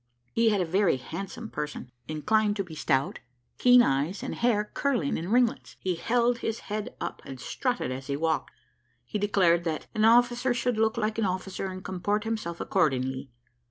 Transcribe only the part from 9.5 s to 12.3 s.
that "an officer should look like an officer, and comport